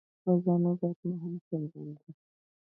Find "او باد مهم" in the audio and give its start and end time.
0.69-1.33